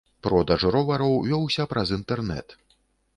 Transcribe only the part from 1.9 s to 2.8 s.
інтэрнэт.